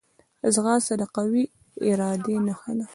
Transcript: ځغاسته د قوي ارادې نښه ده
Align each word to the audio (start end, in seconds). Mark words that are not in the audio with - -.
ځغاسته 0.53 0.93
د 1.01 1.03
قوي 1.15 1.43
ارادې 1.89 2.35
نښه 2.45 2.71
ده 2.79 2.87